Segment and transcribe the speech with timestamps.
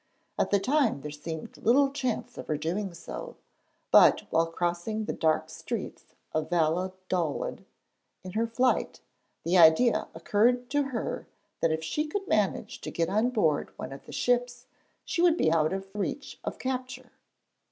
[0.39, 3.35] At the time there seemed little chance of her doing so,
[3.91, 7.65] but while crossing the dark streets of Valladolid
[8.23, 9.01] in her flight,
[9.43, 11.27] the idea occurred to her
[11.59, 14.65] that if she could manage to get on board one of the ships,
[15.05, 17.11] she would be out of reach of capture.